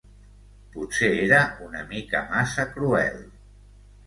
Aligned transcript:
Potser 0.75 1.09
era 1.25 1.41
una 1.67 1.83
mica 1.93 2.23
massa 2.33 2.67
cruel. 2.73 3.23